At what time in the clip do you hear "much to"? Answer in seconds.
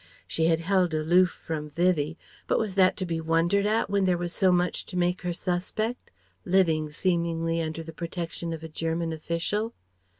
4.51-4.97